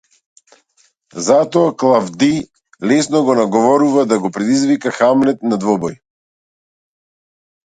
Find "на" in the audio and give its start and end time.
5.53-5.61